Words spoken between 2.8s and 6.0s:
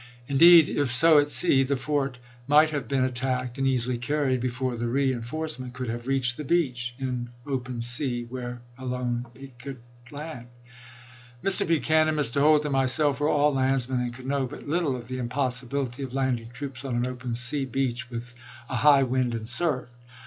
been attacked and easily carried raphy,"3 before the reenforcement could